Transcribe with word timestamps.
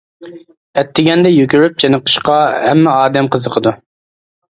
ئەتىگەندە 0.81 1.31
يۈگۈرۈپ 1.33 1.75
چېنىقىشقا 1.83 2.39
ھەممە 2.63 2.95
ئادەم 3.03 3.29
قىزىقىدۇ. 3.37 3.75